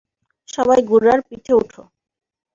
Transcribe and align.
সবাই 0.49 0.79
ঘোড়ার 0.89 1.19
পিঠে 1.27 1.53
উঠো! 1.53 1.81